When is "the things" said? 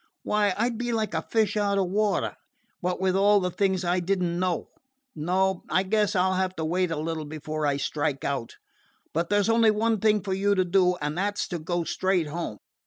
3.39-3.85